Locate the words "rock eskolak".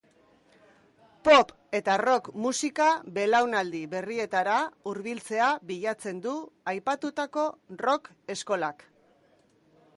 7.87-8.87